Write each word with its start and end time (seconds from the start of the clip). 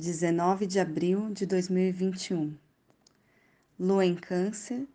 19 0.00 0.66
de 0.66 0.80
abril 0.80 1.30
de 1.30 1.44
2021. 1.44 2.56
Lua 3.78 4.06
em 4.06 4.16
Câncer, 4.16 4.88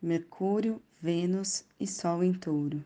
Mercúrio, 0.00 0.80
Vênus 1.02 1.66
e 1.78 1.86
Sol 1.86 2.24
em 2.24 2.32
Touro. 2.32 2.82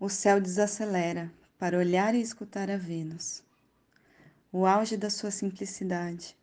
O 0.00 0.08
céu 0.08 0.40
desacelera 0.40 1.32
para 1.60 1.78
olhar 1.78 2.12
e 2.12 2.20
escutar 2.20 2.68
a 2.68 2.76
Vênus. 2.76 3.44
O 4.50 4.66
auge 4.66 4.96
da 4.96 5.08
sua 5.08 5.30
simplicidade, 5.30 6.36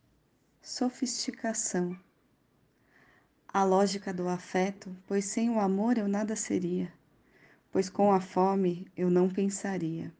sofisticação. 0.62 1.94
A 3.46 3.64
lógica 3.64 4.14
do 4.14 4.26
afeto, 4.28 4.96
pois 5.06 5.26
sem 5.26 5.50
o 5.50 5.60
amor 5.60 5.98
eu 5.98 6.08
nada 6.08 6.34
seria, 6.34 6.90
pois 7.70 7.90
com 7.90 8.10
a 8.10 8.18
fome 8.18 8.90
eu 8.96 9.10
não 9.10 9.28
pensaria. 9.28 10.10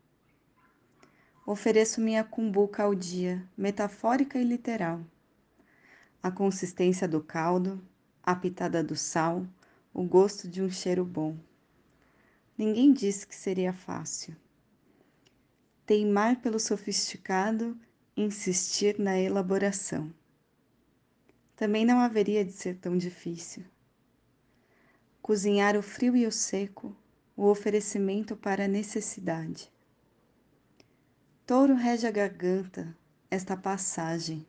Ofereço 1.46 2.00
minha 2.00 2.24
cumbuca 2.24 2.84
ao 2.84 2.94
dia, 2.94 3.46
metafórica 3.54 4.38
e 4.38 4.44
literal. 4.44 5.04
A 6.22 6.30
consistência 6.30 7.06
do 7.06 7.22
caldo, 7.22 7.86
a 8.22 8.34
pitada 8.34 8.82
do 8.82 8.96
sal, 8.96 9.46
o 9.92 10.02
gosto 10.04 10.48
de 10.48 10.62
um 10.62 10.70
cheiro 10.70 11.04
bom. 11.04 11.36
Ninguém 12.56 12.94
disse 12.94 13.26
que 13.26 13.34
seria 13.34 13.74
fácil. 13.74 14.34
Teimar 15.84 16.40
pelo 16.40 16.58
sofisticado, 16.58 17.78
insistir 18.16 18.98
na 18.98 19.20
elaboração. 19.20 20.10
Também 21.54 21.84
não 21.84 22.00
haveria 22.00 22.42
de 22.42 22.52
ser 22.52 22.78
tão 22.78 22.96
difícil. 22.96 23.64
Cozinhar 25.20 25.76
o 25.76 25.82
frio 25.82 26.16
e 26.16 26.26
o 26.26 26.32
seco, 26.32 26.96
o 27.36 27.44
oferecimento 27.44 28.34
para 28.34 28.64
a 28.64 28.68
necessidade. 28.68 29.73
Touro 31.46 31.74
rege 31.74 32.06
a 32.06 32.10
garganta, 32.10 32.96
esta 33.30 33.54
passagem. 33.54 34.46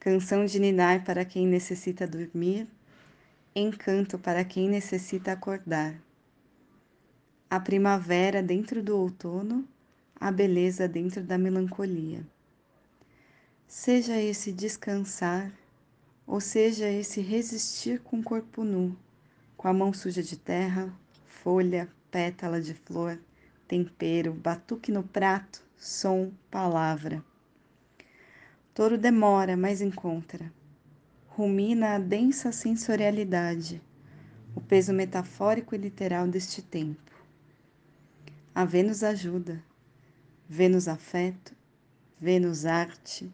Canção 0.00 0.46
de 0.46 0.58
ninar 0.58 1.04
para 1.04 1.26
quem 1.26 1.46
necessita 1.46 2.06
dormir, 2.06 2.66
encanto 3.54 4.18
para 4.18 4.42
quem 4.46 4.66
necessita 4.66 5.32
acordar 5.32 5.94
a 7.50 7.60
primavera 7.60 8.42
dentro 8.42 8.82
do 8.82 8.96
outono, 8.96 9.68
a 10.18 10.32
beleza 10.32 10.88
dentro 10.88 11.22
da 11.22 11.36
melancolia. 11.36 12.26
Seja 13.66 14.18
esse 14.18 14.50
descansar, 14.50 15.52
ou 16.26 16.40
seja 16.40 16.88
esse 16.88 17.20
resistir 17.20 18.00
com 18.00 18.20
o 18.20 18.24
corpo 18.24 18.64
nu, 18.64 18.96
com 19.54 19.68
a 19.68 19.74
mão 19.74 19.92
suja 19.92 20.22
de 20.22 20.38
terra, 20.38 20.90
folha, 21.26 21.90
pétala 22.10 22.58
de 22.58 22.72
flor, 22.72 23.20
tempero, 23.68 24.32
batuque 24.32 24.90
no 24.90 25.02
prato, 25.02 25.62
som, 25.76 26.32
palavra. 26.50 27.22
Touro 28.72 28.96
demora, 28.96 29.58
mas 29.58 29.82
encontra. 29.82 30.50
Rumina 31.28 31.94
a 31.94 31.98
densa 31.98 32.50
sensorialidade, 32.50 33.82
o 34.56 34.60
peso 34.60 34.94
metafórico 34.94 35.74
e 35.74 35.78
literal 35.78 36.26
deste 36.26 36.62
tempo. 36.62 37.12
A 38.54 38.64
Vênus 38.64 39.04
ajuda, 39.04 39.62
Vênus 40.48 40.88
afeto, 40.88 41.54
Vênus 42.18 42.64
arte, 42.64 43.30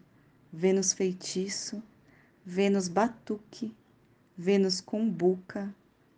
Vênus 0.51 0.91
feitiço, 0.91 1.81
Vênus 2.45 2.89
batuque, 2.89 3.73
Vênus 4.37 4.81
cumbuca, 4.81 5.73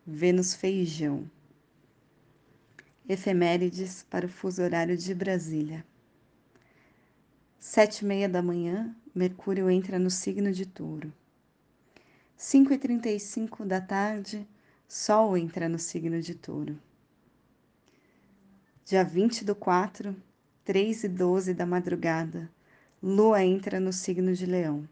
Vênus 0.05 0.55
feijão. 0.55 1.29
Efemérides 3.07 4.03
para 4.09 4.25
o 4.25 4.29
fuso 4.29 4.61
horário 4.61 4.97
de 4.97 5.13
Brasília. 5.13 5.85
Sete 7.59 7.99
e 7.99 8.05
meia 8.05 8.29
da 8.29 8.41
manhã, 8.41 8.95
Mercúrio 9.13 9.69
entra 9.69 9.97
no 9.97 10.09
signo 10.09 10.51
de 10.51 10.65
touro. 10.65 11.13
Cinco 12.35 12.73
e 12.73 12.77
trinta 12.77 13.09
e 13.09 13.19
cinco 13.19 13.65
da 13.65 13.81
tarde, 13.81 14.47
Sol 14.87 15.37
entra 15.37 15.67
no 15.67 15.79
signo 15.79 16.21
de 16.21 16.35
touro 16.35 16.79
dia 18.87 19.03
20 19.03 19.43
do 19.43 19.53
4, 19.53 20.15
3 20.63 21.03
e 21.03 21.09
12 21.09 21.53
da 21.53 21.65
madrugada, 21.65 22.49
Lua 23.03 23.43
entra 23.43 23.81
no 23.81 23.91
signo 23.91 24.31
de 24.31 24.45
Leão. 24.45 24.87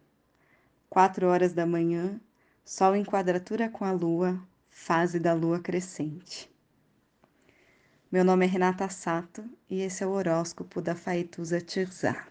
4 0.89 1.25
horas 1.25 1.53
da 1.53 1.65
manhã, 1.65 2.19
Sol 2.65 2.93
em 2.93 3.05
quadratura 3.05 3.69
com 3.69 3.85
a 3.85 3.93
Lua, 3.93 4.37
fase 4.69 5.17
da 5.17 5.31
Lua 5.31 5.61
crescente. 5.61 6.53
Meu 8.15 8.23
nome 8.23 8.45
é 8.45 8.47
Renata 8.47 8.87
Sato 8.87 9.43
e 9.69 9.81
esse 9.81 10.01
é 10.01 10.07
o 10.07 10.11
horóscopo 10.11 10.81
da 10.81 10.95
Faituza 10.95 11.59
Tirzá. 11.59 12.25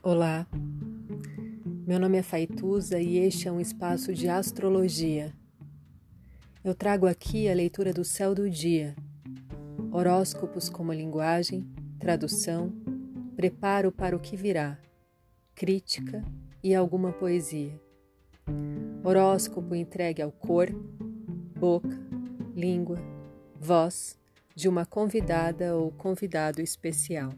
Olá, 0.00 0.46
meu 1.84 1.98
nome 1.98 2.18
é 2.18 2.22
Faituza 2.22 3.00
e 3.00 3.18
este 3.18 3.48
é 3.48 3.50
um 3.50 3.58
espaço 3.58 4.14
de 4.14 4.28
astrologia. 4.28 5.34
Eu 6.62 6.76
trago 6.76 7.08
aqui 7.08 7.48
a 7.48 7.54
leitura 7.54 7.92
do 7.92 8.04
céu 8.04 8.36
do 8.36 8.48
dia, 8.48 8.94
horóscopos 9.90 10.68
como 10.68 10.92
linguagem, 10.92 11.68
tradução, 11.98 12.72
preparo 13.34 13.90
para 13.90 14.14
o 14.14 14.20
que 14.20 14.36
virá, 14.36 14.78
crítica 15.58 16.24
e 16.62 16.72
alguma 16.72 17.10
poesia. 17.10 17.76
Horóscopo 19.02 19.74
entregue 19.74 20.22
ao 20.22 20.30
corpo, 20.30 20.78
boca, 21.58 21.98
língua, 22.54 22.96
voz 23.58 24.16
de 24.54 24.68
uma 24.68 24.86
convidada 24.86 25.74
ou 25.74 25.90
convidado 25.90 26.60
especial. 26.60 27.32